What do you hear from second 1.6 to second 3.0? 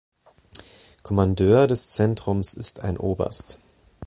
des Zentrums ist ein